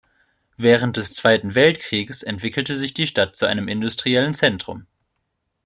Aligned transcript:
Während 0.57 0.97
des 0.97 1.13
Zweiten 1.13 1.53
Weltkrieges 1.53 2.23
entwickelte 2.23 2.73
sich 2.75 2.95
die 2.95 3.05
Stadt 3.05 3.35
zu 3.35 3.45
einem 3.45 3.67
industriellen 3.67 4.33
Zentrum. 4.33 4.87